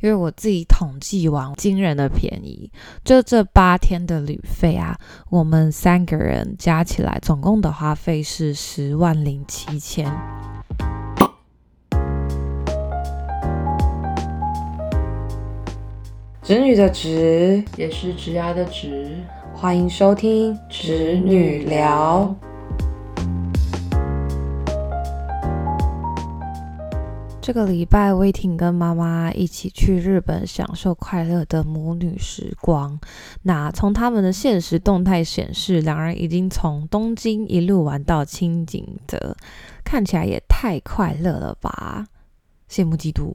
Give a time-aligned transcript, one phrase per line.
[0.00, 2.70] 因为我自己统计完，惊人的便宜，
[3.04, 10.10] 就这八天的旅费啊，我们三个人加起来总共的花费是十万零七千。
[16.42, 19.14] 侄女的侄也是侄牙的侄，
[19.54, 22.34] 欢迎收听侄女聊。
[27.42, 33.00] 这个礼拜，威婷跟妈妈一起去日本享受快乐的母女时光。
[33.42, 39.34] 那从他们的现实动态显示，两人已经从东京一路玩到青井泽，
[39.82, 42.06] 看起来也太快乐了吧！
[42.68, 43.34] 羡慕嫉妒。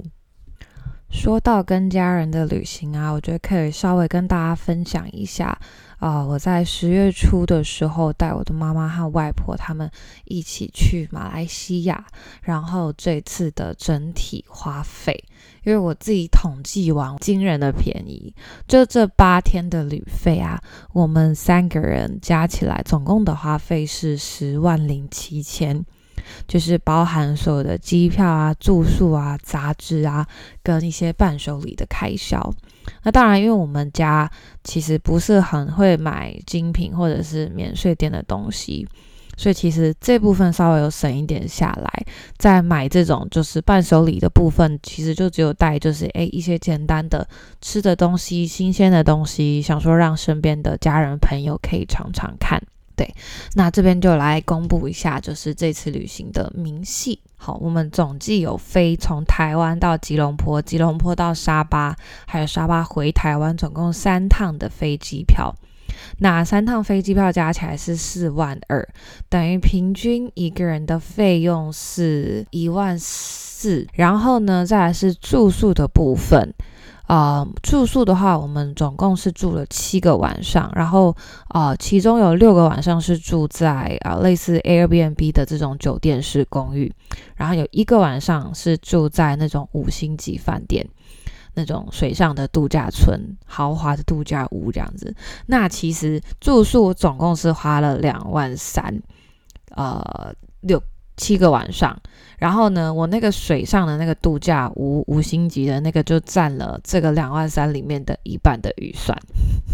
[1.09, 5.57] 说到跟家人的旅行啊，我觉得可以稍微跟大家分享一下
[5.97, 6.23] 啊。
[6.23, 9.89] 我在十月初的时候带我的妈妈和外婆他们
[10.25, 12.05] 一起去马来西亚，
[12.41, 15.23] 然后这次的整体花费，
[15.63, 18.33] 因为我自己统计完，惊人的便宜，
[18.67, 25.85] 就这八天的旅费啊，我们三个人加起来总共的花费是十万零七千。
[26.47, 30.27] 就是包含所有的机票啊、住宿啊、杂志啊，
[30.63, 32.53] 跟一些伴手礼的开销。
[33.03, 34.29] 那当然，因为我们家
[34.63, 38.87] 其实不是很会买精品或者是免税店的东西，
[39.35, 42.05] 所以其实这部分稍微有省一点下来。
[42.37, 47.27] 在买这种就是伴手礼的部分，其实就只有带就是诶一些简单的
[47.59, 52.61] 吃的东西、新鲜的东西，想说让身边的家人朋友可以尝尝看。
[52.95, 53.13] 对，
[53.55, 57.19] 那这边就来公布一下，就是这次旅行的明细。
[57.35, 65.53] 好，我们总计有飞从台湾到吉隆坡，吉隆坡到沙巴，还有沙巴回台湾，总共三趟的飞机票。
[66.19, 68.87] 那三趟飞机票加起来是四万二，
[69.29, 73.87] 等于平均一个人的费用是一万四。
[73.93, 76.53] 然后呢，再来是住宿的部分。
[77.07, 81.15] 呃，住宿的话，我们总共是住了七个晚上，然后
[81.49, 86.91] 呃，其中有六个晚上是住在啊类似 Airbnb 的这种酒店式公寓，
[87.35, 90.87] 然后有一个晚上是住在那种五星级饭店，
[91.53, 95.15] 那种水上的度假村、豪华的度假屋这样子。
[95.45, 99.01] 那其实住宿总共是花了两万三，
[99.75, 100.81] 呃，六。
[101.17, 101.97] 七个晚上，
[102.37, 109.17] 然后呢，我那个水上的那个度假五五星级的那个就占了这个两万三里面的一半的预算，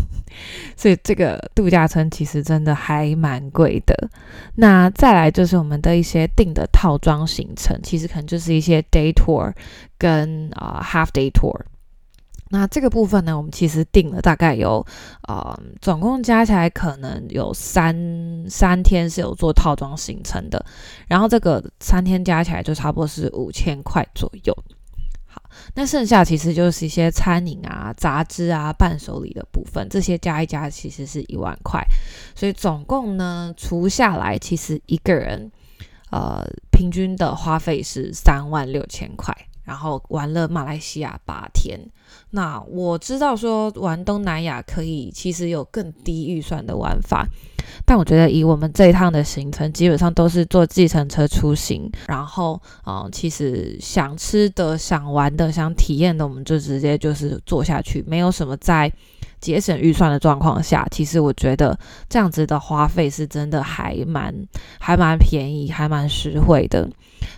[0.77, 4.09] 所以这个度假村其实真的还蛮贵的。
[4.55, 9.51] 那再来就是我们的一些订的套装行程，其实可能就是一些 day tour
[9.97, 11.59] 跟啊 half day tour。
[12.51, 14.85] 那这个部分呢，我们其实定了大概有，
[15.27, 17.95] 呃，总共加起来可能有三
[18.49, 20.63] 三天是有做套装行程的，
[21.07, 24.53] 然后这个三天加起来就差不多是五千块左右。
[25.25, 25.41] 好，
[25.75, 31.81] 那剩下其实就是一些餐饮啊、杂志啊、伴手礼的部分，这些加一加其实是一万块，
[32.35, 35.49] 所以总共呢除下来，其实一个人，
[36.11, 39.33] 呃，平均的花费是三万六千块。
[39.63, 41.79] 然后玩了马来西亚八天，
[42.31, 47.25] 那我知道说玩东南亚可以，其实有更低预算的玩法，
[47.85, 58.91] 但我觉得以我们这一趟的行程，基本上都是坐计程车出行，然后嗯，其实想吃的、想玩的、想体验的，我们就直接就是坐下去，没有什么在
[59.39, 61.77] 节省预算的状况下，其实我觉得
[62.09, 64.33] 这样子的花费是真的还蛮
[64.79, 66.89] 还蛮便宜，还蛮实惠的。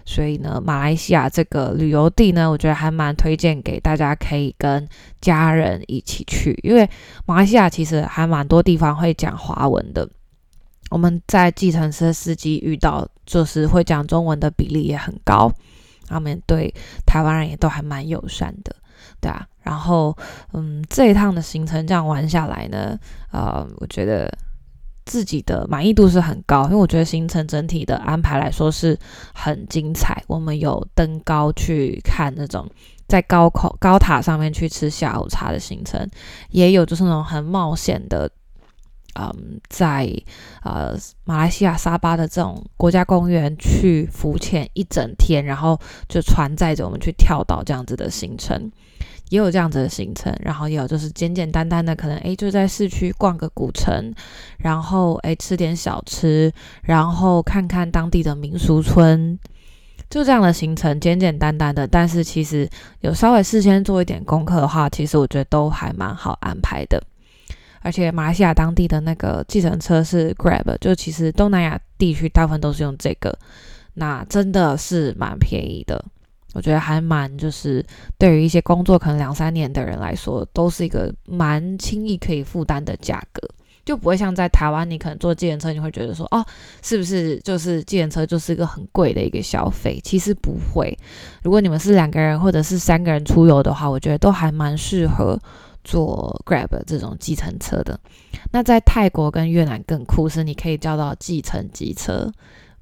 [0.05, 4.87] 所以呢，马来西亚这个旅游地呢，我觉得还蛮推荐给大家，可以跟
[5.21, 6.57] 家人一起去。
[6.63, 6.89] 因为
[7.25, 10.07] 马来西亚其实还蛮多地方会讲华文的，
[10.89, 15.51] 我们在计程车司机遇到就是会讲中文的比例也很高，
[16.07, 16.73] 他们对
[17.05, 18.75] 台湾人也都还蛮友善的，
[19.21, 19.47] 对啊。
[19.61, 20.15] 然后，
[20.51, 22.97] 嗯，这一趟的行程这样玩下来呢，
[23.31, 24.31] 呃，我觉得。
[25.05, 28.97] 自己的满意度是很高，因为我觉得行程整体的安排来说是
[29.33, 30.23] 很精彩。
[30.27, 32.69] 我们有登高去看那种
[33.07, 36.09] 在高口高塔上面去吃下午茶的行程，
[36.49, 38.29] 也有就是那种很冒险的，
[39.19, 40.09] 嗯，在
[40.63, 48.71] 呃马来西亚沙巴的这种国家公园去浮潜一整天，然后就船载着我们去跳岛这样子的行程。
[49.33, 54.13] 也有这样子的行程，然后也有就是简简单单的，可能诶就在市区逛个古城，
[54.59, 56.53] 然后诶吃点小吃，
[56.83, 59.39] 然后看看当地的民俗村，
[60.07, 61.87] 就这样的行程，简简单单的。
[61.87, 62.69] 但是其实
[63.01, 67.01] 有稍微事先做一点功课的话，其实我觉得都还蛮好安排的。
[67.81, 73.35] 而且马来西亚当地的那个计程车是 Grab，就其实东南亚地区大部分都是用这个，
[73.95, 76.05] 那真的是蛮便宜的。
[76.53, 77.85] 我觉得还蛮就是
[78.17, 83.41] 对于一些工作可能两三年的人来说，都是一个蛮轻易可以负担的价格。
[83.85, 86.41] 就不会像在台湾，你可能坐计程车，你会觉得说，哦，
[86.81, 89.99] 是不是就是计程车就是一个很贵的一个消费？
[90.01, 90.97] 其实不会。
[91.43, 95.37] 如果你们是两个人或者是三个人出游的话，我觉得都还蛮适合
[95.83, 97.99] 坐 Grab 这种计程车的。
[98.53, 102.31] 那在泰国跟越南更酷是，你可以叫到计程机车、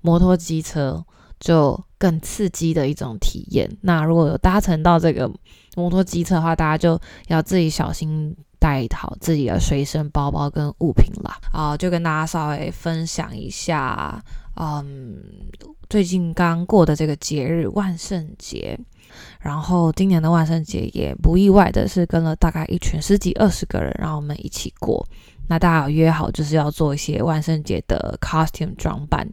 [0.02, 1.04] 摩托机车，
[1.42, 3.70] 就更刺激的一种体验。
[3.82, 5.30] 那如果有搭乘到这个
[5.76, 6.98] 摩托机车的话，大家就
[7.28, 8.34] 要自己小心。
[8.62, 14.24] 带好自己的随身包包跟物品啦，啊，就跟大家稍微分享一下，
[14.56, 15.18] 嗯，
[15.90, 18.80] 最近刚过的这个节日万圣节，
[19.40, 25.04] 然后今年的万圣节也不意外的是跟了大概一群十几二十个人，然后我们一起过，
[25.48, 29.28] 那大家有约好就是要做一些万圣节的 costume 装扮，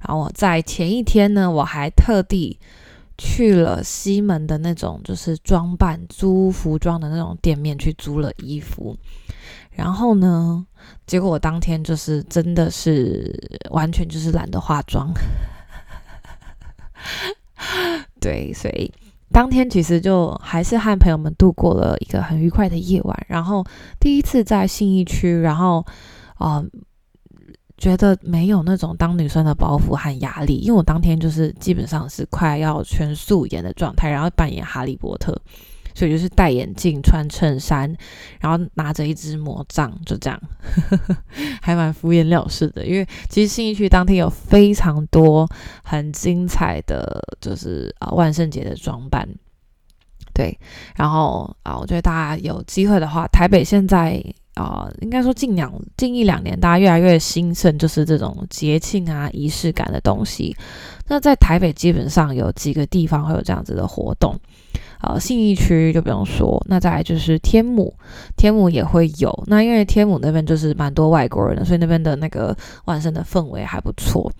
[0.00, 2.58] 然后我在前一天呢，我还特地。
[3.16, 8.96] 去了西门的那种就是装扮租服装的那种店面去租了衣服，
[9.70, 10.66] 然后呢，
[11.06, 13.32] 结果我当天就是真的是
[13.70, 15.12] 完全就是懒得化妆，
[18.20, 18.92] 对，所以
[19.30, 23.64] 当天其实就还是和朋友们度过了一个很愉快的夜晚，然后
[24.00, 25.86] 第一次在信义区，然后
[26.34, 26.64] 啊。
[27.76, 35.36] 觉得没有那种当女生的包袱和压力，因为我当天就是基本上是快要全素颜的状态，然后扮演哈利波特，
[35.92, 37.92] 所以就是戴眼镜、穿衬衫，
[38.38, 40.40] 然后拿着一支魔杖，就这样，
[41.60, 42.86] 还蛮敷衍了事的。
[42.86, 45.46] 因为其实新一区当天有非常多
[45.82, 49.28] 很精彩的，就是啊万圣节的装扮，
[50.32, 50.56] 对，
[50.94, 54.24] 然后啊，我觉得大家有机会的话，台北现在。
[54.54, 60.56] 啊，应该说近两近一两年，大家越来越兴盛，就是这种节庆啊、仪式感的东西。
[61.08, 64.34] 那在台北基本上有几个地方会有这样子的活动，
[65.00, 67.92] 啊，信义区就不用说，那再来就是天母，
[68.36, 69.44] 天母也会有。
[69.48, 74.32] 那因为天母那边就是蛮多外国人的，所以那边的那个万圣的氛围还不错。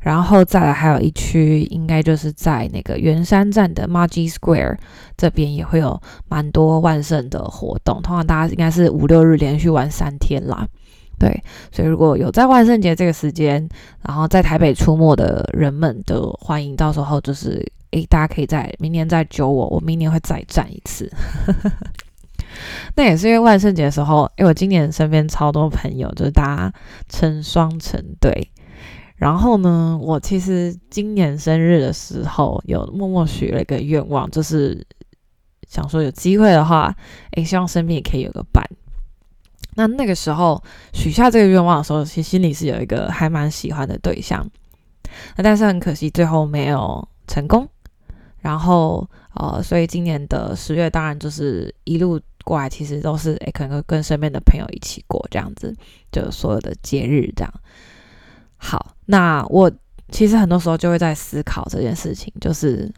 [0.00, 4.78] 然后再来还有一区，应该就是在那个圆山站的 Margie Square
[5.16, 8.00] 这边也会有蛮多万圣的活动。
[8.02, 10.66] 通常大家应该是五六日连续玩三天啦，
[11.18, 11.42] 对。
[11.70, 13.68] 所以如果有在万圣节这个时间，
[14.02, 21.10] 然后在台北出没的人们，都欢迎到时候就是诶，大家可以在明年再揪我，我明年会再战一次。
[22.96, 26.72] 那也是因为万圣节的时候，因为我今年身边超多朋友，就是大家
[27.08, 28.50] 成双成对。
[29.20, 34.82] 然后呢，我其实今年生日的时候有默默许了一个愿望，就是
[35.68, 36.96] 想说有机会的话，
[37.32, 38.64] 诶，希望身边也可以有个伴。
[39.74, 40.62] 那那个时候
[40.94, 44.50] 许下这个愿望的时候，其实心里是有一个还蛮喜欢的对象，
[45.36, 47.68] 那但是很可惜最后没有成功。
[48.38, 55.76] 然后呃，所以今年的十月当然就是一路过来，其实都是诶，可能跟身边的朋友一起过这样子，
[56.10, 57.52] 就所有的节日这样。
[58.62, 59.68] 好，那我
[60.12, 62.88] 其实很多时候就会在思考这件事情，就是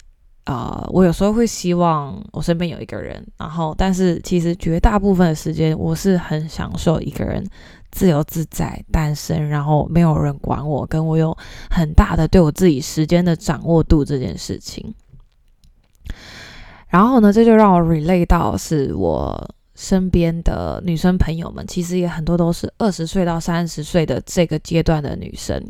[0.44, 7.42] 啊，我有时候会希望我身边有一个人，然后，但是其实绝大部分的时间，我是很享受一个人
[7.92, 11.34] 自由自在单身，然后没有人管我，跟我有
[11.70, 14.94] 很大的对我自己时间的掌握度这件事情。
[16.88, 19.54] 然后呢，这就让我 relate 到是我。
[19.74, 25.62] 身边的女生朋友们，其实也很多都是二十岁到三十岁的这个阶段的女生。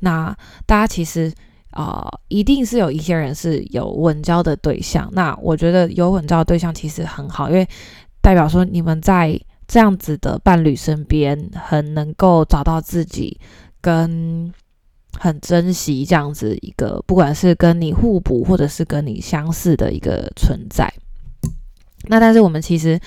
[0.00, 1.32] 那大家其实
[1.70, 5.08] 啊，一定是有一些人是有稳交的对象。
[5.12, 7.66] 那我觉得有稳交的对象其实很好，因为
[8.20, 13.38] 代表说你们在这样子的伴侣身边，很能够找到自己，
[13.80, 14.52] 跟
[15.18, 20.92] 很珍惜这样子一个，不管是跟你互补或者是跟你相似的一个存在。
[22.08, 22.98] 那但是我们其实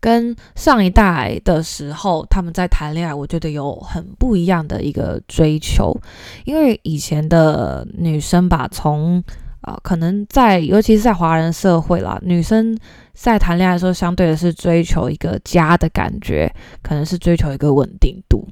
[0.00, 5.98] 跟上一代的时候，他们在谈恋爱，我觉得有很不一样的一个追求，
[6.44, 9.24] 因为以前的女生吧，从
[9.62, 12.76] 啊可能在尤其是在华人社会啦，女生
[13.14, 18.46] 在谈恋爱的时候，相对的是追求一个家的感觉，可能是追求一个稳定度。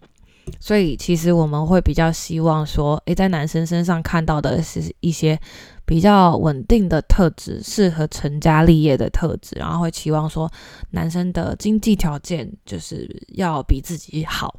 [0.60, 5.38] 所以其实我们会比较希望说，诶，在男生身上看到的是一些
[5.84, 10.50] 比较稳定的特质，适合成家立业的特质，然后会期望说，
[10.90, 14.54] 男生的经济条件就是要比自己好，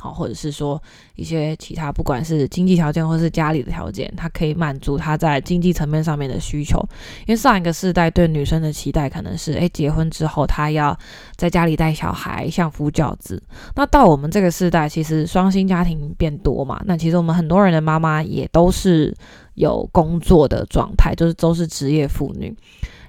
[0.00, 0.82] 好，或者是说
[1.14, 6.78] 一些其他，不管是经济条件或是家里的条件，他可以满足他在经济层面上面的需求。
[7.26, 10.98] 因为上一个世代对女生的期待可能是，诶，结婚之后她要
[11.36, 13.42] 在家里带小孩，相夫教子。
[13.74, 19.14] 那到我们这个世代，其实双薪家庭变多嘛，那其实我们很多人的妈妈也都是
[19.54, 22.56] 有工作的状态，就是都是职业妇女。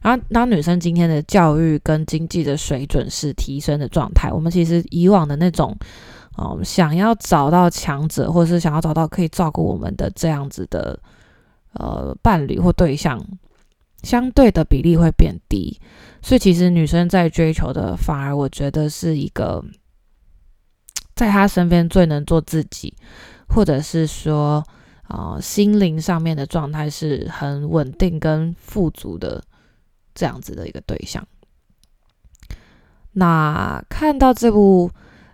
[0.01, 5.77] 然后，当女生今天的教育跟经济的水准是提升的状态，我们其实以往的那种。
[6.37, 10.97] 哦，想要找到强者，或者是想要找到可以照顾我们的这样子的
[11.73, 13.21] 呃伴侣或对象，
[14.01, 15.77] 相对的比例会变低。
[16.21, 19.61] 所以其实女生在追求的，反而我觉得是一个
[21.13, 22.95] 在她身边最能做自己，
[23.49, 24.65] 或者是说
[25.03, 29.43] 啊心灵上面的状态是很稳定跟富足的
[30.15, 31.27] 这样子的一个对象。
[33.11, 34.89] 那看到这部。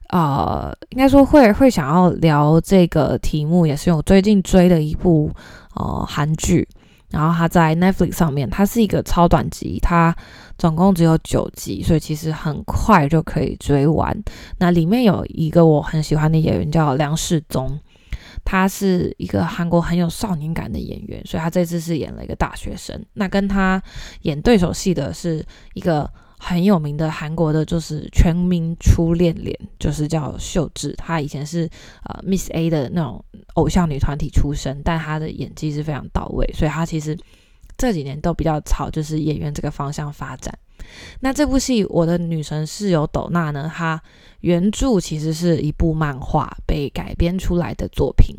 [0.09, 5.29] 呃，应该说会会想要聊这个题目，也是我最近追的一部
[5.75, 6.65] 呃韩剧，
[7.09, 10.15] 然后它在 Netflix 上面，它是一个超短集，它
[10.57, 14.17] 总共只有九集，所以其实很快就可以追完。
[14.59, 17.77] 那里面有一个我很喜欢的演员叫梁世宗，
[18.45, 23.05] 他是一个韩国很有少年感的演员，所以他这次是演了一个大学生。
[23.13, 23.81] 那跟他
[24.21, 26.09] 演对手戏的是一个。
[26.39, 30.93] 很有名的韩国的，就是全民初恋脸，就是叫秀智。
[30.93, 31.67] 她以前是
[32.03, 33.23] 呃 Miss A 的那种
[33.55, 37.17] 偶像女团体出身，但她的演技是非常到位，所以她其实
[37.75, 40.57] 这几年都比较朝就是演员这个方向发展。
[41.19, 44.01] 那这部戏《我的女神室友斗娜》呢，它
[44.41, 48.35] 原著其实是一部漫画被改编出来的作品。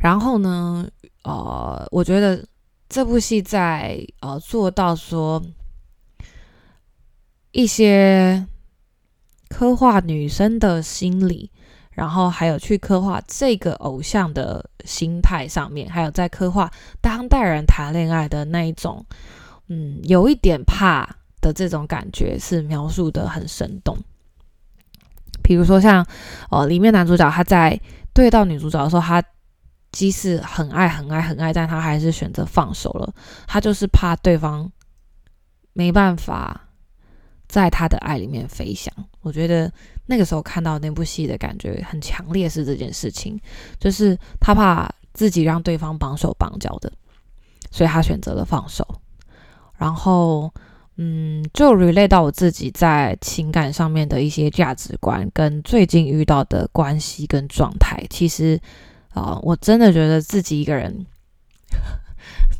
[0.00, 0.88] 然后呢，
[1.24, 2.42] 呃，我觉得
[2.88, 5.40] 这部戏在呃做到说。
[7.58, 8.46] 一些
[9.48, 11.50] 刻画女生的心理，
[11.90, 19.04] 然后还有去刻画这个偶像的心态上面，还有在刻画当代人谈恋爱的那一种，
[19.66, 23.98] 嗯，有一点怕的这种感觉，是描述的很生动。
[25.42, 26.06] 比如说像，
[26.50, 27.80] 呃，里面男主角他在
[28.14, 29.20] 对到女主角的时候，他
[29.90, 33.12] 即使很爱很爱很爱，但他还是选择放手了。
[33.48, 34.70] 他就是怕对方
[35.72, 36.66] 没办法。
[37.48, 39.72] 在他的爱里面飞翔，我觉得
[40.06, 43.40] 那个时候看到那部戏的感觉很强烈，是这件事情，
[43.80, 46.92] 就是他怕自己让对方绑手绑脚的，
[47.70, 48.86] 所以他选择了放手。
[49.78, 50.52] 然后，
[50.96, 58.60] 嗯，就 relay 到我自己在情感上面的一些价值观，跟最近遇到的关系跟状态，其实
[59.14, 61.06] 啊，我真的觉得自己一个人。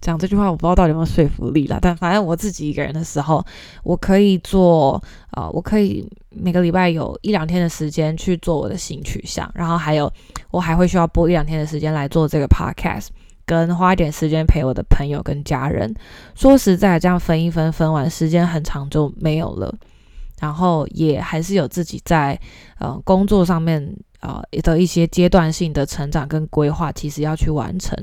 [0.01, 3.45] 讲这句话我不知道到底有没有说服力了，但反正我自己一个人的时候，
[3.83, 10.11] 我可以做啊，我可以每个礼拜有一两天的时间去做我的性取向，然后还有
[10.51, 13.09] 我还会需要播一两天的时间来做这个 podcast，
[13.45, 15.93] 跟花一点时间陪我的朋友跟家人。
[16.35, 19.75] 说实在，这样分一分分完时间很长就没有了，
[20.41, 22.39] 然后也还是有自己在
[22.79, 27.97] 呃工作上面啊的一些阶段性的成长跟规划，其实要去完成。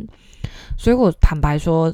[0.78, 1.94] 所以我坦白说，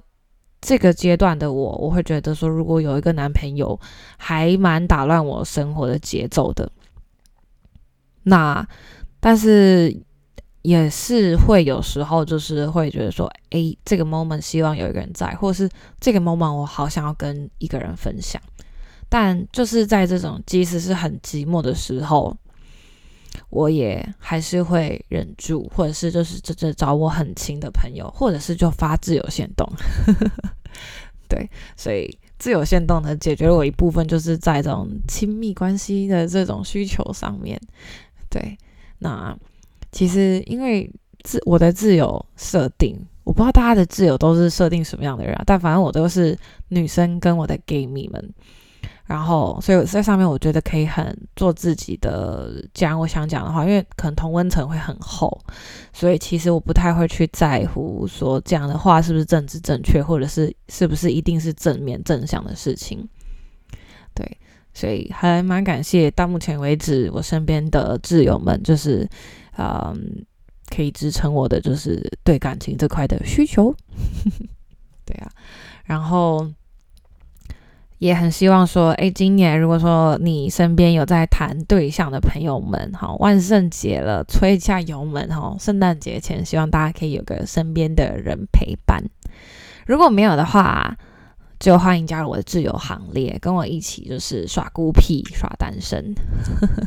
[0.59, 3.79] 这个阶段的我，我会觉得说，如果有一个男朋友，
[4.17, 6.71] 还蛮打乱我生活的节奏的。
[8.23, 8.67] 那，
[9.19, 9.95] 但是
[10.61, 15.69] 也是会有时候，就是会觉得说，诶，这个 moment 希望有一个人在，或是
[15.99, 18.41] 这个 moment 我好想要跟一个人分享。
[19.09, 22.35] 但就是在这种即使是很寂寞的时候。
[23.49, 29.67] 我也还是会忍住，或者是就是这这找我很亲的朋友，或者是就发自由限动，
[31.27, 37.59] 对，所以自由限动呢，解决了我一部分就是在这种亲密关系的这种需求上面，
[38.29, 38.57] 对，
[38.99, 39.37] 那
[39.91, 40.89] 其实因为
[41.23, 46.37] 自我的自由设定，我不知道大家的自由都是设定什么样的人啊，但反正我都是
[46.69, 48.33] 女生跟我的 gay 蜜们。
[49.11, 55.37] 然后，所以在上面我觉得可以很做自己的讲我想讲的话，因为可能同温层会很厚，
[55.91, 63.05] 所以其实我不太会去在乎说讲的话是不是政治正确，或者是是不是一定是正面正向的事情。
[64.15, 64.25] 对，
[64.73, 69.05] 所以还蛮感谢到目前为止我身边的挚友们，就是
[69.57, 70.25] 嗯，
[70.73, 73.75] 可以支撑我的就是对感情这块的需求。
[75.03, 75.29] 对啊，
[75.83, 76.49] 然后。
[78.01, 89.03] 也很希望说，哎，今年如果说你身边有在谈对象的朋友们，哈，万圣节了，吹一下油门，哈，圣诞节前，希望大家可以有个身边的人陪伴。
[89.85, 90.97] 如果没有的话，
[91.59, 96.15] 就欢迎加入我的自由行列，跟我一起就是耍孤僻、耍单身。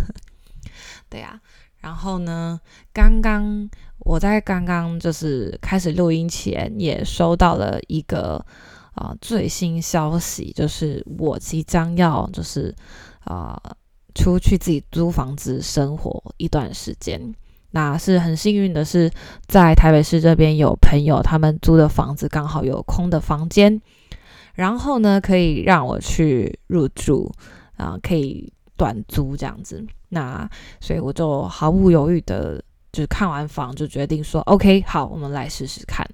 [1.08, 1.40] 对呀，
[1.80, 2.60] 然后呢，
[2.92, 8.44] 刚刚我在刚刚就是开始录音前，也收到了一个
[8.94, 12.74] 啊最新消息，就是我即将要就是
[13.24, 13.60] 啊
[14.14, 17.34] 出去自己租房子生活一段时间。
[17.70, 19.10] 那是很幸运的是，
[19.48, 23.82] 在台北市这边有朋友他们租的房子刚好有空的房间，
[24.54, 27.32] 然后呢可以让我去入住
[27.76, 29.84] 啊，可以短租这样子。
[30.10, 30.48] 那
[30.80, 36.08] 所以我就毫不犹豫的，就是看完房就决定说，OK，好，我们来试试看。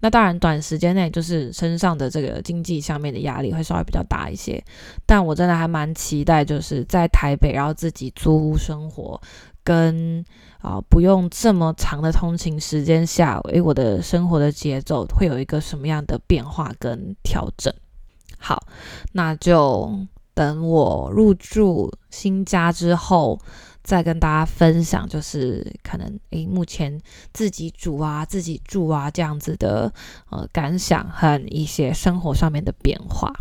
[0.00, 4.62] 那当然，短时间内就是身上的这个经济上面的压力会稍微比较大一些，
[5.06, 9.20] 但我真的还蛮期待，就是在台北然后自己租屋生活，
[9.62, 10.24] 跟
[10.60, 17.72] 啊不用这么长的通勤时间下，诶，我的生活的节奏会有一个什么样的变化跟调整？
[18.38, 18.66] 好，
[19.12, 20.06] 那就。
[20.34, 23.36] 等我入住新家之后，
[23.88, 27.00] 再跟大家分享，就是可能诶，目前
[27.32, 29.90] 自己煮啊、自己住啊这样子的
[30.28, 33.32] 呃感想和一些生活上面的变化。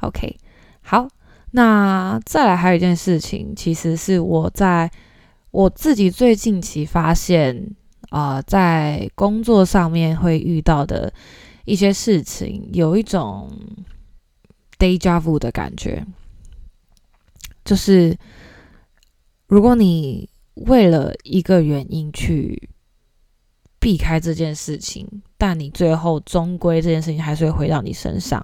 [0.00, 0.36] OK，
[0.82, 1.08] 好，
[1.52, 4.90] 那再来还有一件事情，其实是我在
[5.50, 7.74] 我自己最近期发现
[8.10, 11.10] 啊，在工作上面会遇到的
[11.64, 13.50] 一些事情，有一种。
[14.80, 16.02] deja vu 的感觉，
[17.62, 18.16] 就是
[19.50, 22.70] 如果你为了一个原因去
[23.80, 25.04] 避开这件事情，
[25.36, 28.40] 但你最后终归这件事情还是会回到你身上，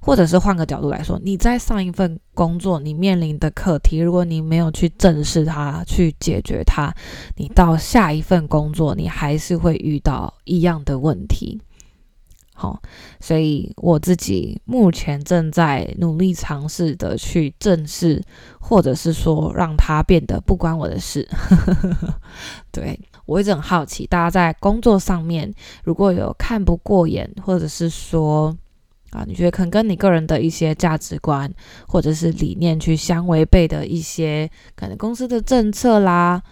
[0.00, 6.92] 或者是换个角度来说，你在上一份工作你面临的课题，如果你没有去正视它、去解决它，
[7.36, 11.60] 你到下一份工作你还是会遇到一样的问题。
[12.60, 12.82] 好，
[13.20, 18.20] 所以我自己目前正在努力尝试的去正视，
[18.58, 21.24] 或者是说让它变得不关我的事。
[22.72, 28.52] 对我一直很好奇，大家在工作上面如果有看不过眼，或者是说
[29.10, 31.48] 啊，你觉得可能跟你个人的一些价值观
[31.86, 36.42] 或者是理念去相违背的一些，可能公司的政策啦，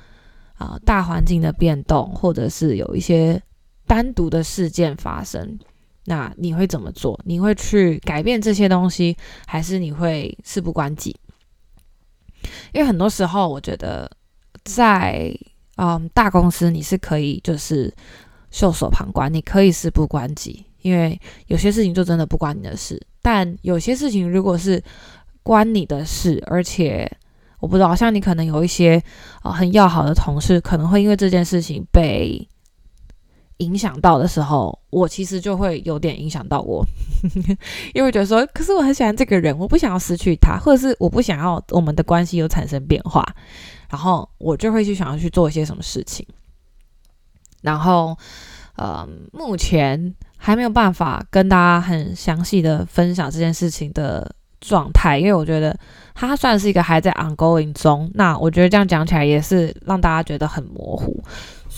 [0.54, 3.42] 啊，大环境的变动，或者是有一些
[3.88, 5.58] 单独的事件发生。
[6.08, 7.20] 那你会怎么做？
[7.24, 11.16] 你会去改变这些东西，还是你会事不关己？
[12.72, 14.08] 因为很多时候，我觉得
[14.64, 15.36] 在
[15.76, 17.92] 嗯大公司你是可以就是
[18.52, 23.04] 袖手旁观，你可以事不关己，因为有些事情就真的不关你的事。
[23.20, 24.80] 但有些事情如果是
[25.42, 27.10] 关你的事，而且
[27.58, 29.02] 我不知道，像你可能有一些
[29.42, 32.48] 啊很要好的同事，可能会因为这件事情被。
[33.58, 36.84] 影响到的时候，我其实就会有点影响到我，
[37.94, 43.24] 因为觉得说，可是我很喜欢这个人，我不想要失去他，或者是我不想要我们的关系有产生变化，
[43.88, 46.26] 然后我就会去想要去做一些什么事情。
[47.62, 48.16] 然后，
[48.76, 55.76] 呃，目前还没有办法跟大家很详细的分享这件事情的状态，因为我觉得
[56.14, 58.08] 它算是一个还在 ongoing 中。
[58.14, 61.20] 那我觉得这样讲起来也是让大家觉得很模糊。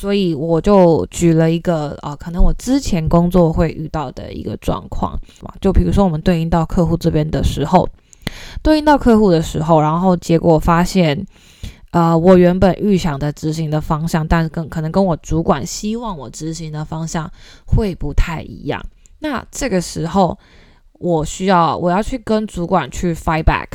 [0.01, 5.19] 所以我就举了一个啊，可能我之前工作会遇到的一个状况
[5.61, 7.89] 就比如说我们对应到客户这边的时候，
[8.63, 11.27] 对应到客户的时候，然后结果发现，
[11.91, 17.29] 呃，我原本预想的执行的方向，但跟可能跟我主管希望我执行的方向
[17.67, 18.81] 会不太一样。
[19.19, 20.39] 那这个时候，
[20.93, 23.67] 我需要我要去跟主管去 fight back，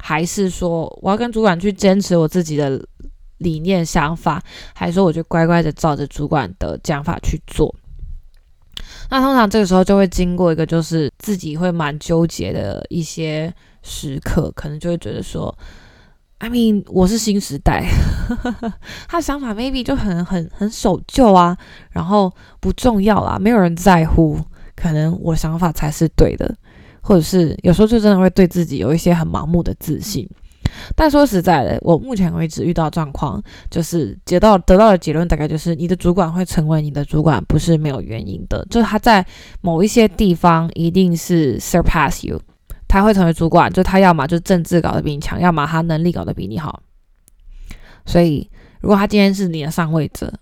[0.00, 2.84] 还是说我要跟主管去坚持我自己的？
[3.42, 4.42] 理念想法，
[4.74, 7.74] 还说我就乖乖的照着主管的讲法去做？
[9.10, 13.52] 那通常这个时候就会经过一个就是自己会蛮纠结的一些
[13.82, 15.54] 时刻，可能就会觉得说
[16.38, 17.84] ，I mean，我是新时代，
[19.08, 21.56] 他的想法 maybe 就很很很守旧啊，
[21.90, 24.40] 然后不重要啦，没有人在乎，
[24.74, 26.54] 可能我想法才是对的，
[27.02, 30.28] 或者是有时候就真的会对自己有一些很盲目的自信。
[30.94, 39.24] 但说实在的，我目前为止遇到状况，就是得到得到的结论大概就是，你的主管会成为你的主管，不是没有原因的，就是他在
[39.60, 42.40] 某一些地方一定是 surpass you，
[42.88, 46.82] 他会成为主管，就他要么就政治搞得比你强，要么他能力搞得比你好。
[48.06, 50.32] 所以，如果他今天是你的上位者，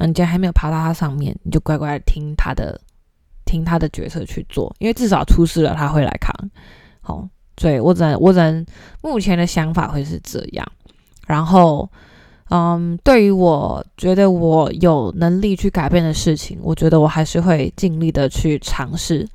[0.00, 2.80] 你今天还没有爬到他上面，你就乖乖听他的，
[3.44, 6.34] 听他的决策去做，因为至少出事了他会来扛。
[7.00, 7.28] 好。
[7.56, 8.64] 对我只能，我只能
[9.02, 10.66] 目前的想法会是这样。
[11.26, 11.90] 然后，
[12.50, 19.26] 嗯，对于我觉得我有能力去改变的事情，我觉得我还是会尽力的去尝试，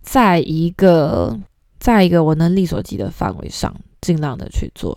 [0.00, 1.36] 在一个
[1.78, 4.96] 在一个我能力所及的范围上，尽量的去做。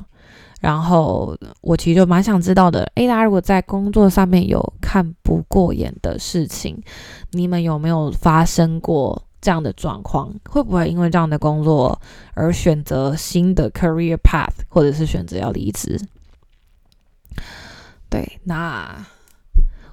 [0.62, 6.82] 然后我其实就蛮想知道的，诶，大家如果在工作上面有看不过眼的事情，
[7.32, 10.34] 你们有没有发生过这样的状况？
[10.50, 12.02] 会不会因为这样的工作
[12.34, 16.00] 而选择新的 career path，或者是选择要离职？
[18.10, 19.06] 对，那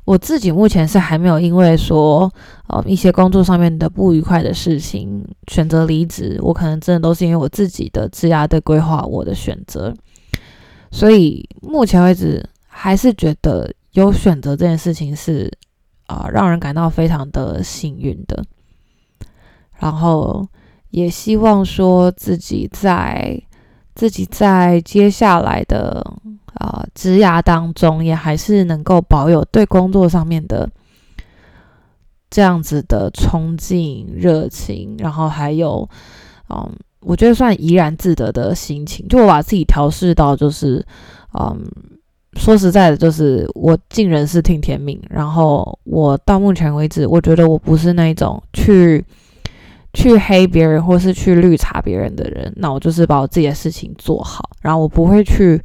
[0.05, 2.33] 我自己目前是还没有因为说，
[2.69, 6.39] 呃，一些工作上面的不愉快的事情选择离职。
[6.43, 9.93] 我可能真的都是因为我自己的职涯的规划，我的选择。
[10.93, 15.51] 所以目前为止，还是觉得有选择这件事情是
[16.07, 18.45] 啊，让人感到非常的幸运的。
[19.81, 20.47] 然后
[20.91, 23.43] 也希望说自己在
[23.95, 26.01] 自己在接下来的
[26.55, 30.71] 啊职涯当中，也还是能够保有对工作上面的
[32.31, 35.89] 这样子的冲劲、热情，然后还有
[36.49, 36.71] 嗯。
[37.03, 40.85] 我觉得算怡然自得的心情，就我把自己调试到，就是，
[41.33, 41.59] 嗯，
[42.35, 45.01] 说实在的，就是我尽人事听天命。
[45.09, 49.03] 然后我到目前为止，我觉得我不是那种去
[49.95, 52.53] 去黑别人或是去绿茶别人的人。
[52.57, 55.61] 那我就是把我自己的事情做好，然后我不会去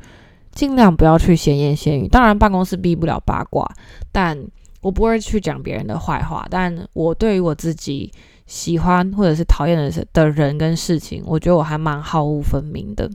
[0.52, 2.08] 尽量不要去闲言闲语。
[2.08, 3.70] 当然，办公室避不了八卦，
[4.12, 4.38] 但
[4.82, 6.46] 我不会去讲别人的坏话。
[6.50, 8.12] 但我对于我自己。
[8.48, 13.10] 喜欢或者是讨厌的的人跟事情，我觉得我还蛮好恶分明的。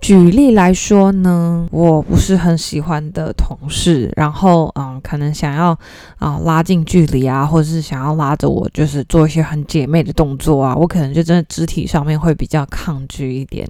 [0.00, 5.78] 举例来说呢，我不是很喜欢的同事，然后嗯，可能想要
[6.18, 13.68] 啊拉近距离啊，或者是想要拉着我，就是做一些很姐妹的动作啊，我可能就真的肢体上面会比较抗拒一点。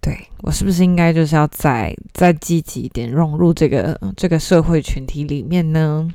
[0.00, 6.08] 对我是不是应该就是要再再积极一点，融入这个这个社会群体里面呢？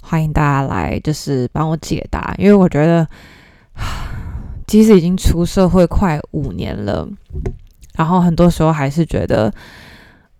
[0.00, 3.06] 欢迎大家来，就是帮我解答，因为我觉得，
[4.74, 7.08] 即使已经出社会快五年了，
[7.94, 9.54] 然后很多时候还是觉得，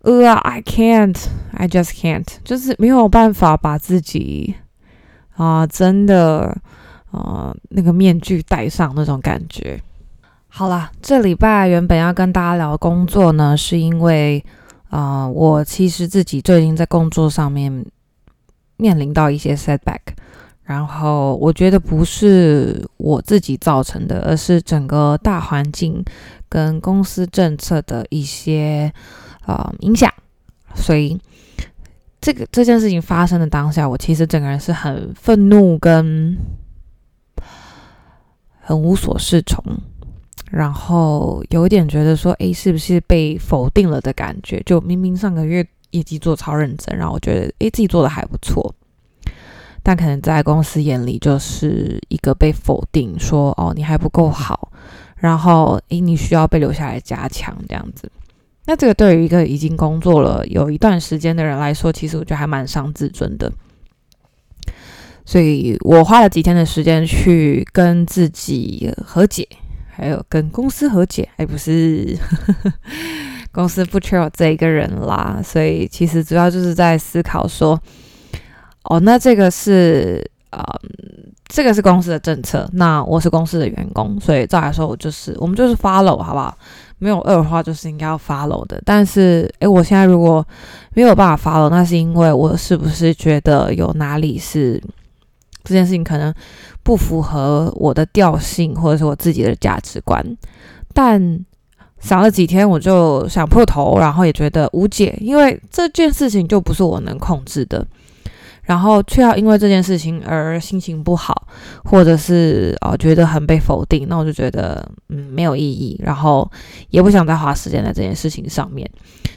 [0.01, 4.57] 呃，I can't，I just can't，就是没有办法把自己
[5.37, 6.61] 啊，真的
[7.13, 9.81] 啊，那个面具戴上那种感觉。
[10.49, 14.45] 好啦，这礼拜原本要跟大家聊工作呢，是因为
[14.91, 17.87] 啊，我其实自己最近在工作上面。
[18.77, 20.01] 面临到一些 setback，
[20.65, 26.03] 然后我觉得不是我自己造成的，而是整个大环境
[26.49, 28.93] 跟公司政策的一些
[29.47, 30.13] 呃影响。
[30.75, 31.21] 所以
[32.21, 36.37] 这个这件事情发生的当下，我其实整个人是很愤怒跟
[38.61, 39.63] 很无所适从，
[40.51, 44.63] 然后有一点觉得说，诶，是不是被否定了的感觉？
[44.65, 45.67] 就明明上个月。
[45.91, 48.75] 业绩做超认真，然后我觉得诶自己做的还不错，
[49.85, 54.73] 但可能在公司眼里就是一个被否定，说哦你还不够好，
[55.17, 58.11] 然后诶你需要被留下来加强这样子。
[58.65, 63.53] 那这个对于一个已经工作了有一段时间的人来说，其实我觉得还蛮伤自尊的。
[65.27, 69.47] 所以我花了几天的时间去跟自己和解，
[69.91, 72.17] 还有跟公司和解，还不是。
[73.53, 77.81] 公司不缺我这一个人啦，所以其实主要就是在思考说，
[78.85, 80.63] 哦，那这个是呃，
[81.49, 86.57] 这个是公司的政策，那我是公司的员工，所以照来说，我就是我们就是 follow 好不好？
[86.99, 88.81] 没有二话就是应该要 follow 的。
[88.85, 90.47] 但是，诶，我现在如果
[90.95, 94.81] 没有办法 follow，那是因为我是不是觉得有哪里是
[95.65, 96.33] 这件事情可能
[96.83, 100.25] 不符合我的调性，或者是我自己的价值观？
[100.95, 101.45] 但
[101.99, 107.85] 想了几天，我就想破头，然后也觉得无解，因为这件事情就不是我能控制的，
[108.65, 111.47] 然后却要因为这件事情而心情不好，
[111.85, 116.51] 或者是哦觉得很被否定，那我就觉得嗯没有意义，然后
[116.91, 118.91] 也不想再花时间在这件事情上面，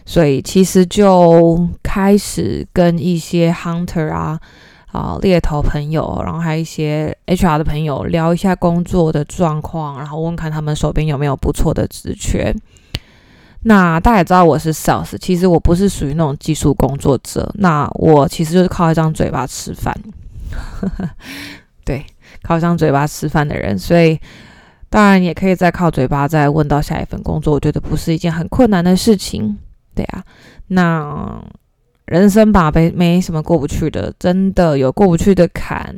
[0.06, 4.40] 所以其实就开始跟一些 hunter 啊。
[4.94, 12.56] 啊，猎头朋友，然后还有一些 HR 的朋友聊一下工作的状况，然后问看他们手边有没有不错的职缺。
[13.64, 19.96] 那大家也知道我是 sales，其实我不是属于那种技术工作者，那我其实就是靠一张嘴巴吃饭。
[21.84, 22.06] 对，
[22.42, 24.20] 靠一张嘴巴吃饭的人，所以
[24.90, 29.58] 当然也可以再靠嘴巴再问到下一份工作，我觉得不是一件很困难的事情。
[29.94, 30.24] 对啊，
[30.68, 31.42] 那。
[32.08, 35.94] 人生吧，没没什么过不去的，真的有过不去的坎，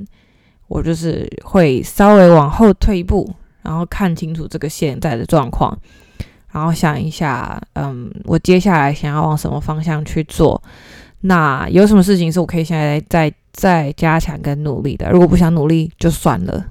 [0.68, 5.78] 我就是会稍微往后退一步，然后看清楚这个现在的状况，
[6.52, 10.62] 然后想一下，嗯，我接下来想要往什么方向去做？
[11.22, 15.10] 那有什么事情是我可以现在再再加强跟努力的？
[15.12, 16.66] 如果不想努力，就算了。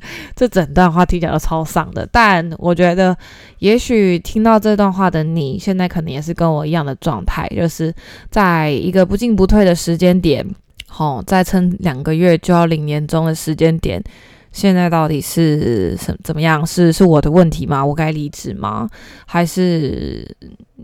[0.36, 2.08] 这整段话听起来都超丧的。
[2.12, 3.16] 但我觉得，
[3.58, 7.92] 也许听到这段话的你，现在可能也是跟我一样的状态，就是
[8.30, 10.46] 在一个不进不退的时间点，
[10.86, 14.00] 吼，再撑两个月就要领年终的时间点。
[14.58, 16.66] 现在到底是什怎么样？
[16.66, 17.86] 是是我的问题吗？
[17.86, 18.90] 我该离职吗？
[19.24, 20.26] 还是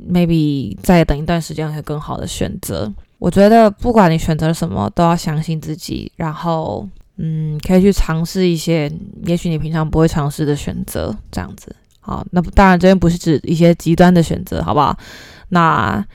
[0.09, 2.89] maybe 再等一段时间会更好的选择？
[3.19, 8.89] 我觉得不管你选择什么，都要相信自己，然后嗯，可以去尝试一些
[9.25, 11.75] 也许你平常不会尝试的选择，这样子。
[11.99, 14.97] 好，那当然这边不是指一些极端的选择，好不好？
[15.49, 16.07] 那。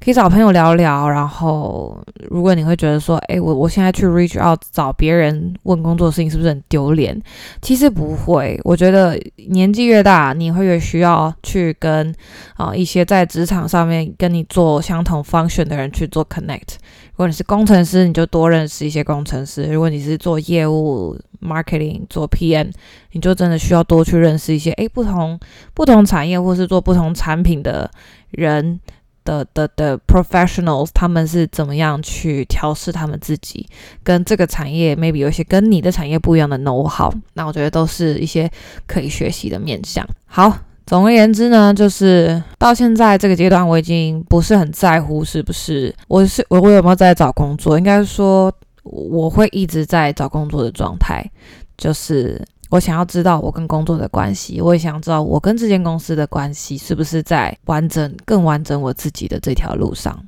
[0.00, 7.20] 可以找朋友聊聊，然后如果你会觉得说，哎，我我现在去 reach out 找别人问工作的事情是不是很丢脸？
[7.60, 12.14] 其实不会，我觉得年纪越大，你会越需要去跟
[12.54, 16.76] 啊一些在职场上面跟你做相同 function 的人去做 connect。
[17.10, 22.70] 如果你是工程师，你就多认识一些工程师；如果你是做业务 marketing 做 PM，
[23.10, 25.38] 你就真的需要多去认识一些哎不同
[25.74, 27.90] 不同产业或是做不同产品的
[28.30, 28.78] 人。
[29.28, 33.66] 的的的 professionals，他们是怎么样去调试他们自己，
[34.02, 38.50] 跟这个产业 maybe 有一些跟你的产业不一样的 know how，那我觉得都是一些
[38.86, 40.02] 可以学习的面向。
[40.24, 48.50] 好，总而言之呢，就是到现在这个阶段，我已经不是很在乎是不是我是我我有没有在找工作，应该说
[48.82, 51.22] 我会一直在找工作的状态，
[51.76, 52.42] 就是。
[52.70, 60.18] 我想要知道我跟工作的关系，我也想知道我跟这间公司的关系是不是在完整、更完整我自己的这条路上。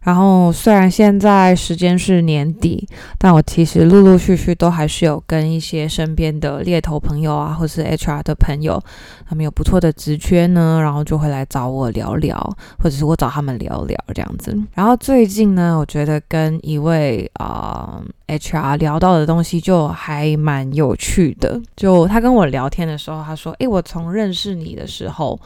[0.00, 8.80] 然后，虽然现在时间是年底，但我其实陆陆续续都还是有跟一些身边的猎头朋友啊，或是 HR 的朋友，
[9.28, 12.38] 他们有不错的职缺呢，然后就会来找我聊聊，
[12.78, 14.56] 或者是我找他们聊聊这样子。
[14.72, 21.60] 然后最近呢，我觉得跟一位啊 HR 聊到的东西就还蛮有趣的。
[21.76, 25.38] 就他跟我聊天的时候，他说：“诶，我从认识你的时候。”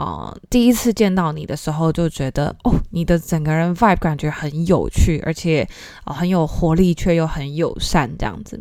[0.00, 5.68] 啊，第一次见到你的时候就觉得，哦，你的整个人 vibe 感觉很有趣，而且
[6.04, 8.58] 啊很有活力，却又很友善这样子。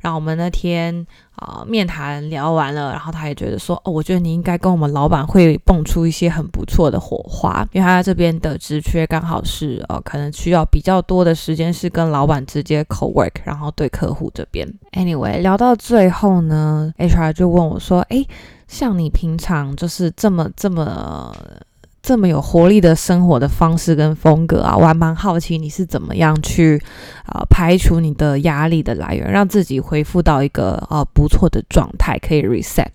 [0.00, 14.68] 然后我们那天啊面谈聊完了，然后他也觉得说，哦，我觉得你应该跟我们老板会蹦出一些很不错的火花，因为他这边的职缺刚好是呃可能需要比较多的时间是跟老板直接 co work，然后对客户这边。
[14.92, 18.24] Anyway，聊到最后呢，HR 就问我说，哎。
[18.68, 21.30] 像你平常就是这么这么
[22.02, 26.82] 这么有活力的生活的方式跟风格啊，我还蛮好奇你是怎么样去
[27.24, 32.90] 啊排除你的压力的来源，让自己恢复到一个啊不错的状态，可以 reset。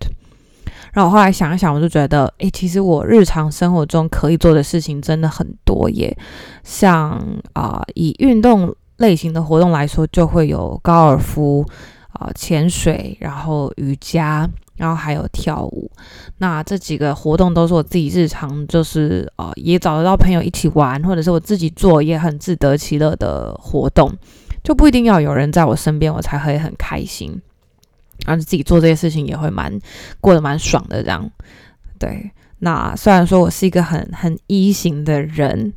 [0.92, 6.16] 然后我后来想一想，我就觉得，诶，其实我日常生活中可以做的事情真的很多耶。
[6.64, 11.66] 像啊，以运动类型的活动来说，就会有高尔夫
[12.12, 14.50] 啊、潜水，然后瑜伽。
[14.78, 15.92] 然后还有跳舞，
[16.38, 24.16] 那这几个活动都是我自己日常，就是呃，也找得到朋友一起玩，或者是我自己做，也很自得其乐的活动，
[24.64, 27.42] 就不一定要有人在我身边，我才会很开心。
[28.26, 29.78] 然后自己做这些事情也会蛮
[30.22, 31.28] 过得蛮爽的，这样。
[31.98, 35.74] 对，那虽然说我是一个很很一型的人，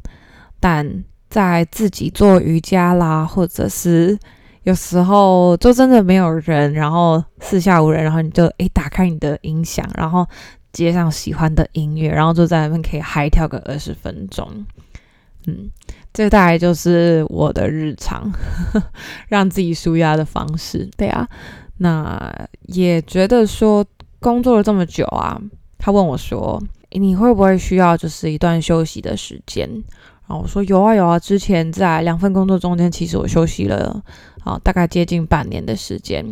[0.60, 4.18] 但在自己做瑜伽啦，或者是。
[4.64, 10.26] 有时候就真的没有人，然后四下无人，然后你就诶打开你的音响，然后
[10.72, 14.46] 接上喜欢的音乐，然后就在那边可以嗨跳个二十分钟。
[15.46, 15.70] 嗯，
[16.12, 18.30] 这大概就是我的日常，
[19.28, 20.86] 让自己舒压的方式。
[20.98, 21.26] 对啊，
[21.78, 22.30] 那
[22.66, 23.82] 也觉得说
[24.20, 25.40] 工作了这么久啊，
[25.78, 29.66] 他问我说，你会不会需要就是一段休息的时间？
[30.30, 34.00] 啊我说有啊有啊，之前在两份工作中间，其实我休息了。
[34.44, 36.24] 啊，大概接近半年的时间。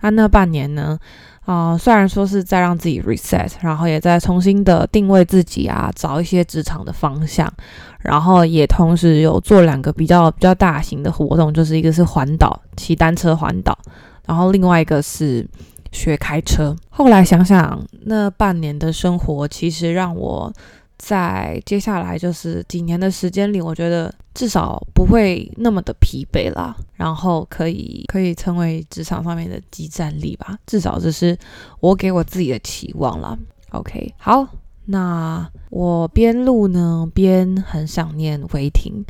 [0.00, 0.98] 那那半年呢？
[1.44, 7.52] 啊，虽然说是在让自己 reset，然后也在重新的定位自己啊，找一些职场的方向，
[8.00, 13.78] 然后也同时有做两个比较比较大型的活动，就是一个是环岛骑单车环岛，
[14.26, 15.46] 然后另外一个是
[15.92, 16.74] 学开车。
[16.90, 20.52] 后来想想，那半年的生活其实让我。
[21.04, 31.36] 在接下来就是几年的时间里，我觉得至少不会那么的疲惫啦，然后可以可以成为职场上面的激战力吧，至少这是
[31.80, 33.36] 我给我自己的期望啦。
[33.70, 34.46] OK，好，
[34.84, 39.04] 那我边录呢边很想念维婷。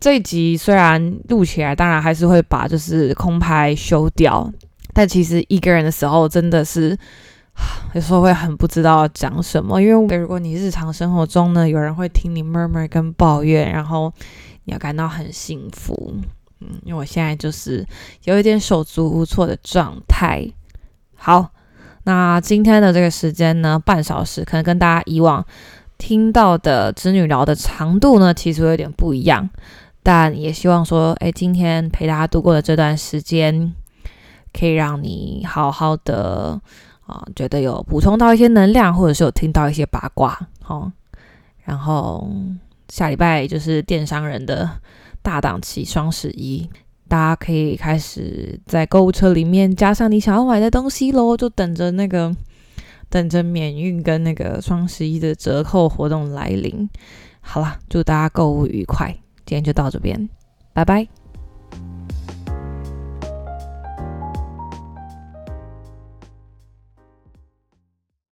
[0.00, 4.50] 这一集虽然录起来，当然还是会把就是空拍修掉，
[4.94, 6.96] 但其实一个人的时候真的是。
[7.92, 14.12] 有时候会很不知道讲什么，因为如果你日常生活中呢，有人会听你 murmur 跟抱怨，然后
[14.64, 16.14] 你要感到很幸福，
[16.60, 17.86] 嗯，因为我现在就是
[18.24, 20.44] 有一点手足无措的状态。
[21.16, 21.50] 好，
[22.04, 25.44] 那今天的这个时间呢，半小时，可能跟大家以往
[25.98, 29.50] 听到的子女聊的长度呢，其实有点不一样。
[30.02, 33.74] 但也希望说，哎，今天陪大家度过的这段时间，
[34.50, 36.58] 可以让你好好的
[37.10, 40.90] 啊，觉得有补充到一些能量，或者是有听到一些八卦，好。
[41.64, 42.28] 然后
[42.88, 44.68] 下礼拜就是电商人的
[45.22, 46.68] 大档期双十一，
[47.06, 52.34] 大家可以开始在购物车里面加上你想要买的东西喽，就等着那个
[53.08, 56.88] 等着免运跟那个双十一的折扣活动来临。
[57.40, 59.14] 好了，祝大家购物愉快。
[59.46, 60.28] 今天就到这边，
[60.72, 61.19] 拜拜。